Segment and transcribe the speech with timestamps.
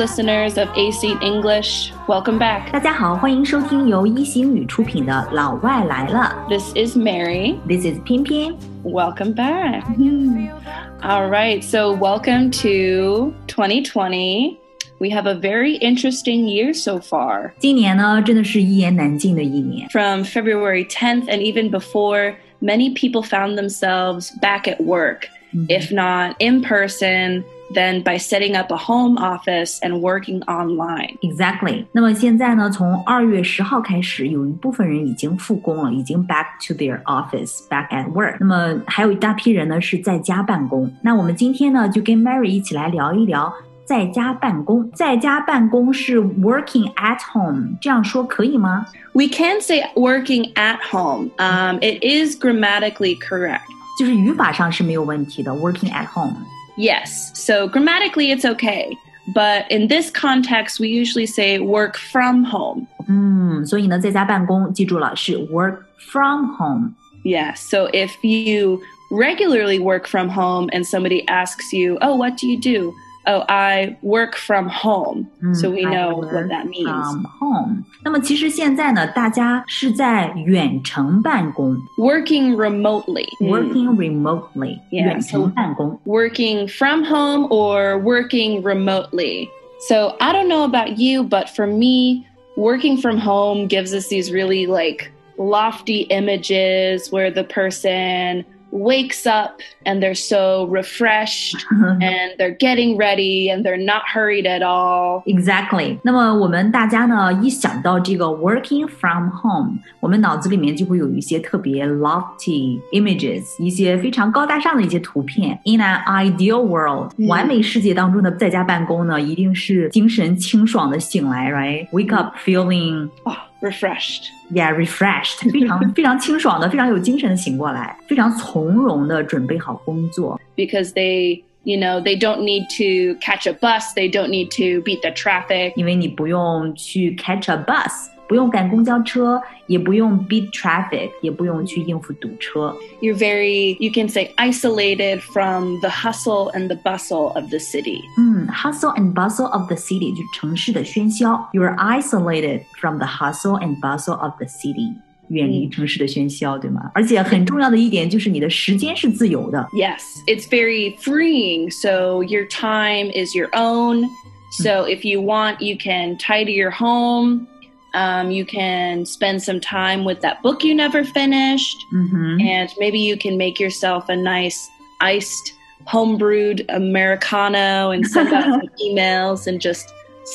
[0.00, 1.92] listeners of AC English.
[2.08, 2.70] Welcome back.
[2.72, 6.34] 大家好，欢迎收听由一席英语出品的《老外来了》。
[6.48, 7.56] This is Mary.
[7.68, 8.54] This is 翩翩。
[8.82, 9.82] Welcome back.
[11.02, 14.58] All right, so welcome to 2020.
[15.00, 17.50] We have a very interesting year so far.
[17.58, 19.86] 今年呢，真的是一言难尽的一年。
[19.90, 25.78] From February 10th and even before, many people found themselves back at work, mm -hmm.
[25.78, 31.17] if not in person then by setting up a home office and working online.
[31.21, 31.85] Exactly。
[31.91, 38.37] 那么现在呢，从二月十号开始，有一部分人已经复工了，已经 back to their office, back at work。
[38.39, 40.91] 那么还有一大批人呢是在家办公。
[41.01, 43.53] 那我们今天呢，就跟 Mary 一起来聊一聊。
[43.85, 48.83] 在家办公，在家办公是 working at home，这样说可以吗？
[49.13, 51.29] We can say working at home.
[51.37, 53.61] Um, it is grammatically correct.
[53.99, 56.33] 就是语法上是没有问题的，working at home。
[56.79, 58.97] Yes, so grammatically it's okay.
[59.33, 62.87] But in this context, we usually say work from home.
[63.07, 66.93] 嗯，所以呢，在家办公，记住了是 work from home。
[67.23, 72.47] Yeah, so if you regularly work from home and somebody asks you, Oh, what do
[72.47, 72.93] you do?
[73.29, 75.25] Oh, I work from home.
[75.55, 76.85] so we I know work what that means.
[76.87, 77.83] From home。
[78.03, 83.25] 那么其实现在呢，大家是在远程办公、 Working remotely.
[83.41, 85.99] working remotely，、 Yeah，远程办公。
[86.05, 89.47] working from home or working remotely.
[89.87, 94.31] So I don't know about you, but for me, working from home gives us these
[94.31, 101.65] really like lofty images where the person wakes up and they're so refreshed
[102.01, 105.23] and they're getting ready and they're not hurried at all.
[105.25, 105.97] Exactly。
[106.03, 115.57] 那么我们大家呢，一想到这个 working from home，我们脑子里面就会有一些特别 lofty images，一些非常高大上的一些图片。
[115.63, 124.25] In an ideal world，、嗯完美世界当中的在家办公呢，一定是精神清爽的醒来，right？Wake up feeling Oh, refreshed.
[124.51, 130.39] yeah refreshed，非常 非常清爽的，非常有精神的醒过来，非常从容的准备好工作。
[130.55, 134.81] because they you know they don't need to catch a bus they don't need to
[134.83, 142.75] beat the traffic 因为你不用去 catch a bus， 不用赶公交车，也不用 beat traffic，也不用去应付堵车。
[143.01, 147.99] you're very you can say isolated from the hustle and the bustle of the city
[148.17, 151.49] 嗯，hustle and bustle of the city 就是城市的喧嚣。
[151.53, 154.95] You're isolated from the hustle and bustle of the city，
[155.27, 156.91] 远离城市的喧嚣，对吗？
[156.95, 159.67] 而且很重要的一点就是你的时间是自由的。
[159.73, 164.03] yes it's very freeing so your time is your own
[164.51, 167.45] so if you want you can tidy your home
[167.93, 172.37] um, you can spend some time with that book you never finished 嗯哼。
[172.39, 174.57] and maybe you can make yourself a nice
[174.99, 175.53] iced
[175.85, 179.93] homebrewed americano and send out some emails and just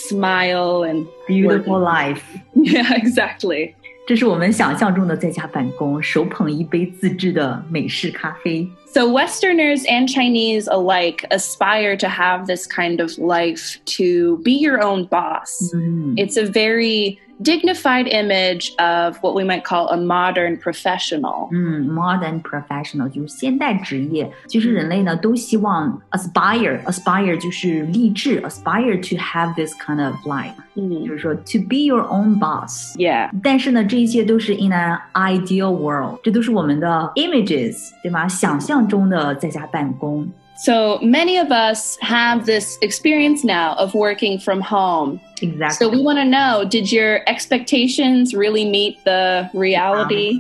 [0.09, 2.23] smile and Beautiful life，
[2.55, 3.75] yeah exactly
[4.07, 8.69] 这是我们想象中的在家办公，手捧一杯自制的美式咖啡。
[8.93, 14.81] so westerners and chinese alike aspire to have this kind of life to be your
[14.83, 20.59] own boss 嗯 it's a very dignified image of what we might call a modern
[20.59, 24.31] professional 嗯，modern professional 就是现代职业。
[24.47, 32.95] 其实人类呢都希望 aspire，aspire 就是励志，aspire to have this kind of life，就是说 to be your own boss。
[32.97, 38.29] yeah 但是呢，这一切都是 in an ideal world，这都是我们的 images，对吗？
[38.29, 40.29] 想象中的在家办公。
[40.63, 45.19] So many of us have this experience now of working from home.
[45.39, 45.89] So Exactly。
[45.89, 50.39] we want to know did your expectations really meet the reality?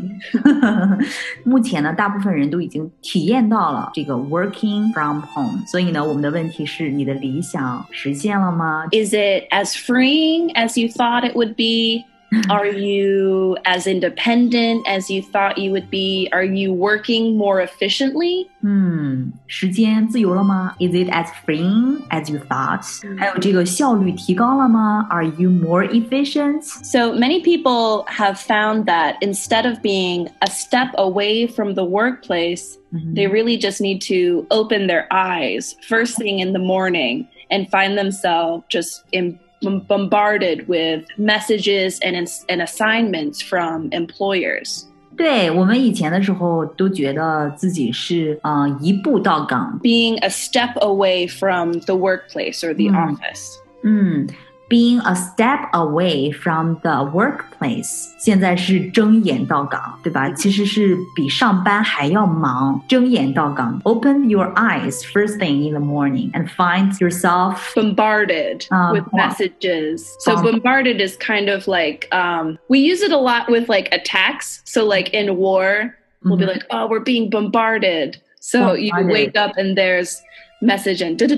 [1.43, 8.87] 目前呢，大部分人都已经体验到了这个 working from home，所以呢，我们的问题是：你的理想实现了吗？
[8.93, 12.05] Is it as freeing as you thought it would be?
[12.49, 16.29] Are you as independent as you thought you would be?
[16.31, 18.47] Are you working more efficiently?
[18.63, 20.77] 嗯，时间自由了吗？
[20.79, 22.85] Is it as freeing as you thought？、
[23.19, 25.09] 还有这个效率提高了吗？
[25.11, 26.63] Are you more efficient？
[26.63, 32.79] So many people have found that instead of being a step away from the workplace,
[32.93, 37.99] they really just need to open their eyes first thing in the morning and find
[37.99, 39.41] themselves just in,
[39.89, 42.17] bombarded with messages and,
[42.49, 44.85] and assignments from employers.
[45.17, 52.95] 对我们以前的时候都觉得自己是呃一步到岗， Being a step away from the workplace or the Mm.
[53.17, 53.57] office.
[53.83, 54.27] 嗯，
[54.69, 60.31] being a step away from the workplace，现在是睁眼到岗，对吧？
[60.31, 63.81] 其实是比上班还要忙，睁眼到岗。
[63.83, 70.05] Open your eyes first thing in the morning and find yourself bombarded Uh, with bomb- messages.
[70.21, 73.89] So bomb- bombarded is kind of like um, we use it a lot with like
[73.93, 74.63] attacks.
[74.65, 76.49] So like in war, we'll be Mhm.
[76.49, 78.19] like, oh, we're being bombarded.
[78.39, 79.13] So you Bombarded.
[79.13, 80.23] wake up and there's
[80.63, 81.29] message and you're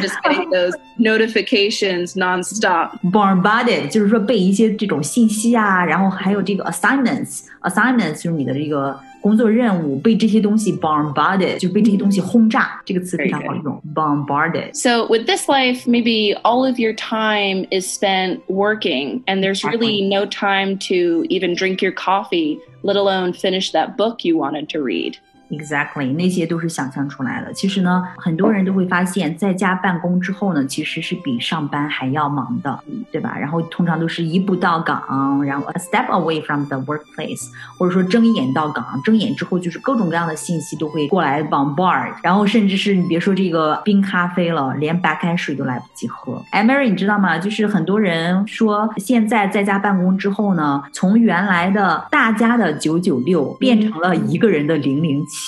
[0.00, 2.98] just getting those notifications nonstop.
[3.02, 12.80] bombarded，就是说被一些这种信息啊，然后还有这个 assignments，assignments 就是你的这个工作任务，被这些东西 bombarded，就被这些东西轰炸。
[12.86, 14.72] 这个词非常好用，bombarded。
[14.72, 20.08] So with this life, maybe all of your time is spent working, and there's really
[20.08, 24.80] no time to even drink your coffee, let alone finish that book you wanted to
[24.80, 25.18] read.
[25.51, 27.51] Exactly，那些都是想象出来的。
[27.51, 32.79] 其实呢，很多人都会发现，在家办公之后呢，其实是比上班还要忙的，
[33.11, 33.35] 对吧？
[33.37, 38.85] 然后通常都是一步到岗，然后 a step away from the workplace，或者说睁眼到岗。
[39.03, 46.41] 睁眼之后，就是各种各样的信息都会过来 bombard，然后甚至是你别说这个冰咖啡了，连白开水都来不及喝。
[46.51, 47.37] 哎，Mary，你知道吗？
[47.37, 55.40] 就是很多人说，现在在家办公之后呢，从原来的大家的九九六变成了一个人的零零七。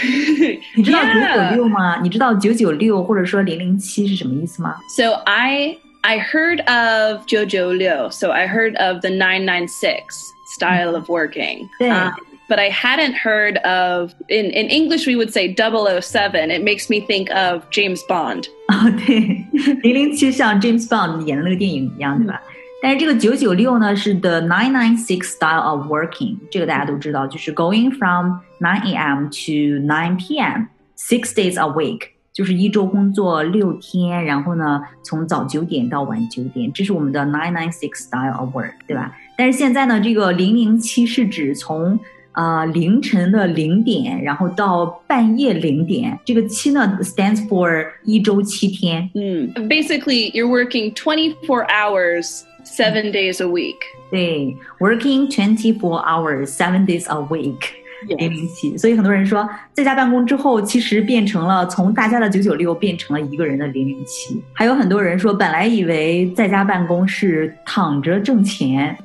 [0.75, 1.55] 你知道九九 Yeah.
[1.55, 1.99] 六吗？
[2.01, 4.75] 你知道九九六或者说零零七是什么意思吗？
[4.95, 8.11] So I I heard of Jojo Liu.
[8.11, 11.67] So I heard of the 996 style of working.
[11.79, 12.09] Yeah.
[12.09, 12.13] Um,
[12.47, 16.51] but I hadn't heard of in, in English we would say 007.
[16.51, 18.45] It makes me think of James Bond.
[18.67, 19.45] 啊、对，
[19.81, 22.39] 零零七像 James Bond 演的那个电影一样，对吧？
[22.81, 29.25] 但是这个九九六呢是 the nine nine six style of working，这个大家都知道，就是 going from nine a.m.
[29.25, 30.65] to nine p.m.
[30.95, 32.01] six days a week，
[32.31, 39.15] 就是一周工作六天，然后呢从早九点到晚九点，这是我们的 nine nine six style of work，对吧？
[39.37, 41.99] 但是现在呢，这个零零七是指从
[42.33, 49.09] 呃凌晨的零点，然后到半夜零点，这个七呢 stands for 一周七天。
[49.13, 53.77] Basically, you're working 24 hours, seven days a week.
[54.11, 57.59] 对，working twenty four hours, seven days a week，
[58.07, 58.77] 零零七。
[58.77, 64.41] 所以很多人说，在家办公之后，其实变成了从大家的九九六变成了一个人的零零七。
[64.53, 68.97] 还有很多人说，本来以为在家办公是躺着挣钱，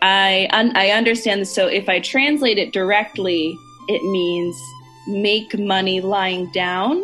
[0.00, 1.44] I un- I understand.
[1.46, 3.54] So if I translate it directly,
[3.88, 4.54] it means
[5.08, 6.98] make money lying down.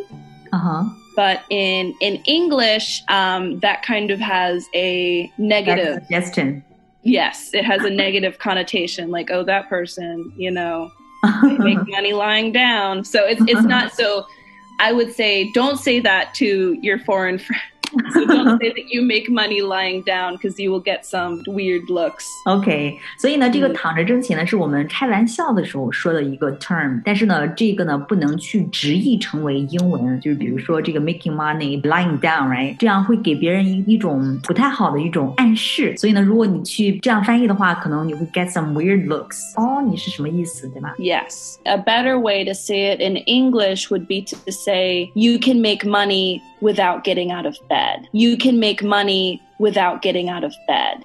[0.51, 0.87] 啊哈
[1.18, 6.04] But in in English, um, that kind of has a negative.
[6.04, 9.10] suggestion。Yes, it has a negative connotation.
[9.10, 10.92] Like, oh, that person, you know,
[11.42, 13.04] they make money lying down.
[13.04, 14.28] So it's it's not so.
[14.80, 17.64] I would say don't say that to your foreign friends
[18.15, 21.91] So don't say that you make money lying down because you will get some weird
[21.91, 22.25] looks.
[22.47, 35.95] OK，所以呢，这个嗯躺着挣钱呢，是我们开玩笑的时候说的一个 term，但是呢，这个呢不能去直译成为英文，就是比如说这个 making money lying down，right，这样会给别人一一种不太好的一种暗示。
[35.99, 39.53] 所以呢，如果你去这样翻译的话，可能你会 get some weird looks。
[39.61, 40.95] 哦，你是什么意思，对吧？
[40.99, 41.57] Yes.
[41.65, 45.87] A better way to say it in English would be to say you can make
[45.87, 47.76] money without getting out of bed.
[48.12, 51.04] You can make money without getting out of bed.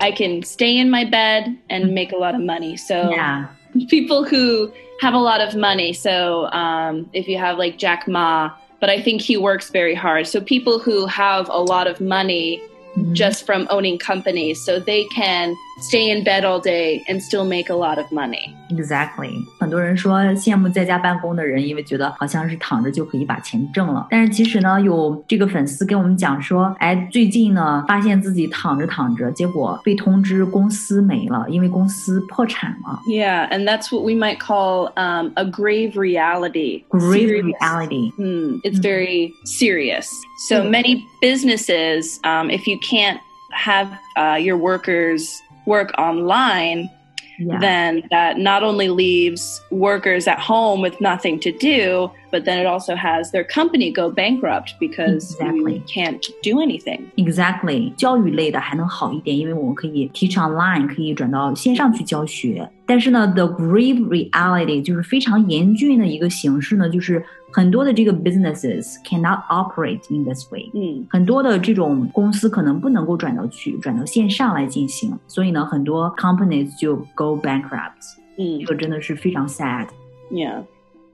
[0.00, 2.76] I can stay in my bed and make a lot of money.
[2.76, 5.92] So，Yeah。people who have a lot of money.
[5.92, 8.50] So um, if you have like Jack Ma,
[8.80, 10.26] but I think he works very hard.
[10.26, 12.60] So people who have a lot of money
[12.96, 13.14] Mhm.
[13.14, 17.69] just from owning companies, so they can stay in bed all day and still make
[17.69, 18.53] a lot of money.
[18.69, 24.07] Exactly，很多人说羡慕在家办公的人，因为觉得好像是躺着就可以把钱挣了。
[24.09, 32.99] 但是其实呢，有这个粉丝跟我们讲说，哎，最近呢发现自己躺着躺着，结果被通知公司没了，因为公司破产了。
[33.07, 36.83] Yeah, and that's what we might call um, a grave reality.
[36.89, 37.43] Grave Serious.
[37.59, 38.81] reality， Hmm, it's Mhm.
[38.81, 40.09] very serious.
[40.49, 40.69] So Mm.
[40.71, 43.19] many businesses, um, if you can't
[43.53, 46.90] have uh, your workers work online,
[47.38, 47.58] Yeah.
[47.60, 52.65] then that not only leaves workers at home with nothing to do, but then it
[52.65, 55.75] also has their company go bankrupt because Exactly.
[55.75, 57.01] you can't do anything.
[57.15, 62.69] Exactly，教育类的还能好一点，因为我们可以 teach online，可以转到线上去教学。
[62.85, 70.69] 但是呢，the grave reality 就是非常严峻的一个形式呢，就是很多的这个 businesses cannot operate in this way。
[70.73, 71.05] Hmm.
[71.09, 78.15] 很多的这种公司可能不能够转到去转到线上来进行，所以呢，很多 companies 就 go bankrupt。
[78.37, 78.61] Hmm.
[78.61, 79.87] 这个真的是非常 sad。
[80.31, 80.63] Yeah.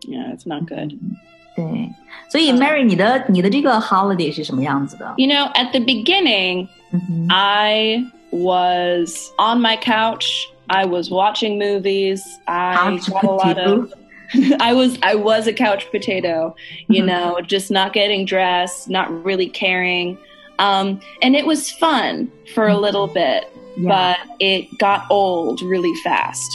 [0.08, 0.98] Yeah, it's not good.
[1.56, 1.90] 对，
[2.30, 5.14] 所以 Mary，你的你的这个 holiday 是什么样子的？
[5.18, 10.46] You know, at the beginning, 嗯哼 I was on my couch.
[10.68, 12.22] I was watching movies.
[12.46, 13.82] I Couch got a lot potato.
[13.82, 13.94] of.
[14.60, 16.56] I was I was a couch potato,
[16.88, 17.06] you Mhm.
[17.06, 20.18] know, just not getting dressed, not really caring.
[20.58, 23.46] Um, and it was fun for a little bit,
[23.78, 23.90] Yeah.
[23.90, 26.50] but it got old really fast.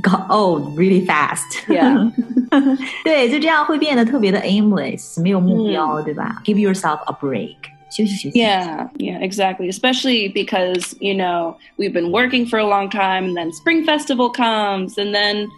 [0.00, 1.64] got old really fast.
[1.68, 2.10] Yeah.
[3.04, 6.42] 对，就这样会变得特别的 aimless， 没有目嗯标，对吧？
[6.44, 7.56] Give yourself a break，
[7.90, 8.38] 休息休息。
[8.38, 9.68] Yeah, yeah, exactly.
[9.68, 14.30] Especially because, you know, we've been working for a long time and then Spring Festival
[14.30, 15.48] comes and then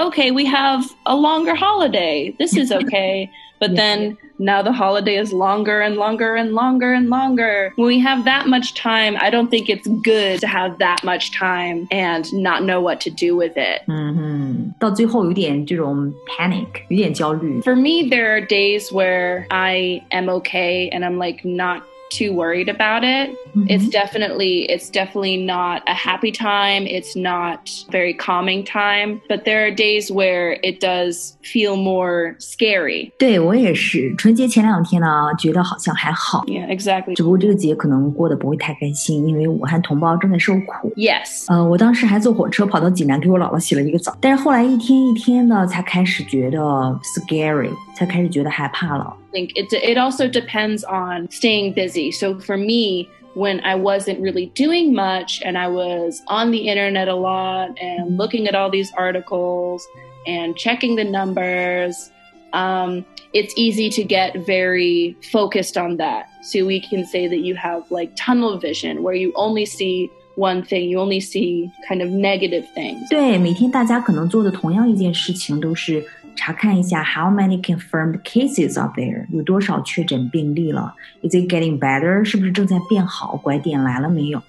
[0.00, 2.34] okay, we have a longer holiday.
[2.38, 3.30] This is okay.
[3.60, 3.76] But Yeah.
[3.76, 7.72] then now the holiday is longer and longer and longer and longer.
[7.76, 11.30] When we have that much time, I don't think it's good to have that much
[11.32, 13.82] time and not know what to do with it.
[13.86, 17.60] 嗯哼，到最后有点这种 panic，有点焦虑。
[17.62, 22.68] For me, there are days where I am okay and I'm like not too worried
[22.68, 23.30] about it.
[23.54, 29.44] 嗯哼 it's definitely it's definitely not a happy time it's not very calming time but
[29.44, 35.06] there are days where it does feel more scary 对我也是，春节前两天呢，
[35.38, 40.92] 觉得好像还好， yeah exactly 只不过这个节可能过得不会太开心，因为我和同胞正在受苦。
[40.96, 46.58] yes 呃，我当时还坐火车跑到济南给我姥姥洗了一个澡，但是后来一天一天的才开始觉得
[47.02, 49.16] scary，才开始觉得害怕了。
[49.32, 54.18] i think it, it also depends on staying busy so for me when i wasn't
[54.20, 58.70] really doing much and i was on the internet a lot and looking at all
[58.70, 59.86] these articles
[60.26, 62.10] and checking the numbers
[62.52, 66.28] um, it's easy to get very focused on that.
[66.44, 70.62] So we can say that you have like tunnel vision where you only see one
[70.62, 73.08] thing, you only see kind of negative things.
[73.10, 76.04] 对，每天大家可能做的同样一件事情都是
[76.35, 84.41] 查看一下 how many confirmed cases are there，有多少确诊病例了，is it getting better，是不是正在变好，拐点来了没有？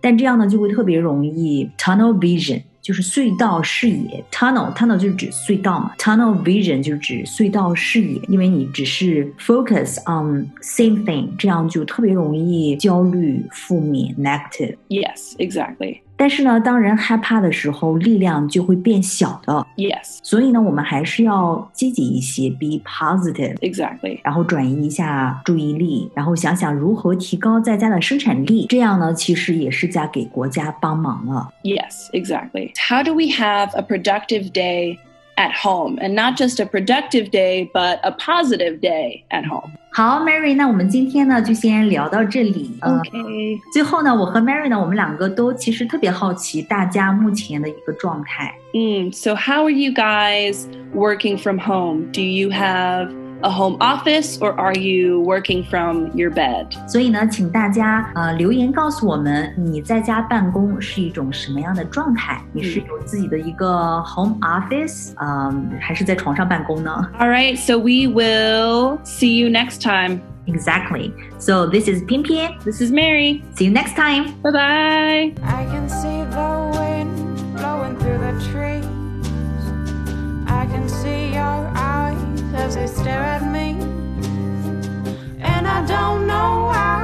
[0.00, 2.62] 但这样呢，就会特别容易 tunnel vision。
[2.82, 14.76] 就是隧道视野，tunnel tunnel 就是指隧道嘛，tunnel vision 就是指隧道视野，因为你只是 focus on same thing，这样就特别容易焦虑、负面 negative。
[14.88, 16.00] Yes, exactly.
[16.14, 19.66] 但是呢，当人害怕的时候，力量就会变小的。
[19.76, 24.20] Yes, 所以呢，我们还是要积极一些，be positive，exactly.
[24.22, 28.66] 然后转移一下注意力，然后想想如何提高在家的生产力。
[28.68, 31.48] 这样呢，其实也是在给国家帮忙了。
[31.64, 32.08] Yes,
[32.71, 32.73] exactly.
[32.77, 34.99] How do we have a productive day
[35.37, 35.99] at home?
[36.01, 39.71] And not just a productive day, but a positive day at home.
[39.93, 42.77] 好，Mary，那我们今天呢就先聊到这里。
[42.81, 43.57] 呃 Okay.
[43.73, 48.53] 最后呢，我和 Mary 呢，我们两个都其实特别好奇大家目前的一个状态。
[48.73, 52.11] Mm, so, how are you guys working from home?
[52.11, 53.09] Do you have
[53.42, 56.74] a home office or are you working from your bed?
[64.04, 70.20] home office，嗯，还是在床上办公呢？All right, so we will see you next time.
[70.46, 71.12] Exactly.
[71.38, 72.58] So this is 翩翩.
[72.64, 73.42] This is Mary.
[73.54, 74.34] See you next time.
[74.42, 76.21] Bye bye.
[82.74, 83.76] They stare at me.
[85.40, 87.01] And I don't know why.